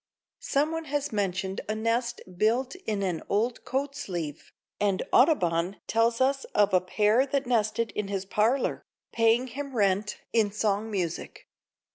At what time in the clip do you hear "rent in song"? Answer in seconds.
9.75-10.89